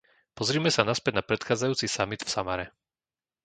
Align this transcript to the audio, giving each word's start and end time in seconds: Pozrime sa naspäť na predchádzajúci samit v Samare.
Pozrime 0.37 0.69
sa 0.75 0.81
naspäť 0.89 1.13
na 1.21 1.21
predchádzajúci 1.29 1.85
samit 1.89 2.21
v 2.25 2.33
Samare. 2.35 2.65